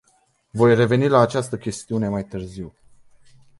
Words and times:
Voi 0.51 0.73
reveni 0.75 1.07
la 1.07 1.19
această 1.19 1.57
chestiune 1.57 2.07
mai 2.07 2.25
târziu. 2.25 2.73